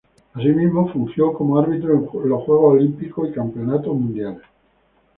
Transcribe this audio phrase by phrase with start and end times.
[0.33, 4.41] Asimismo, fungió como árbitro en Juegos Olímpicos y campeonatos mundiales.